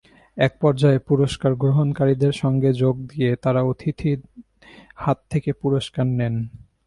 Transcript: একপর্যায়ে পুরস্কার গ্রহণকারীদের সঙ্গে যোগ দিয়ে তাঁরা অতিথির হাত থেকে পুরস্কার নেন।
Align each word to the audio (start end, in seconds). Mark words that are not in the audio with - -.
একপর্যায়ে 0.37 0.99
পুরস্কার 1.07 1.51
গ্রহণকারীদের 1.55 2.33
সঙ্গে 2.33 2.69
যোগ 2.73 2.95
দিয়ে 3.07 3.31
তাঁরা 3.35 3.61
অতিথির 3.63 4.19
হাত 4.95 5.17
থেকে 5.29 5.49
পুরস্কার 5.53 6.05
নেন। 6.19 6.35